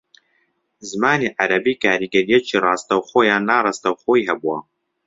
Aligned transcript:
زمانی 0.89 1.33
عەرەبی 1.39 1.79
کاریگەرییەکی 1.83 2.61
ڕاستەوخۆ 2.63 3.19
یان 3.29 3.43
ناڕاستەوخۆیی 3.49 4.27
ھەبووە 4.29 4.57